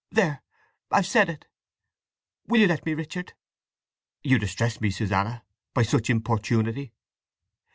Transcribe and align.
There—I've 0.09 1.05
said 1.05 1.29
it!… 1.29 1.45
Will 2.47 2.59
you 2.59 2.65
let 2.67 2.87
me, 2.87 2.95
Richard?" 2.95 3.33
"You 4.23 4.39
distress 4.39 4.81
me, 4.81 4.89
Susanna, 4.89 5.43
by 5.75 5.83
such 5.83 6.09
importunity!" 6.09 6.91